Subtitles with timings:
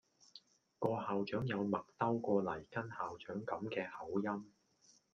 [0.79, 4.43] 個校長有麥兜個黎根校長咁嘅口音⠀